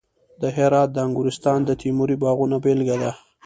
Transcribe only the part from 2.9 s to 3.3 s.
ده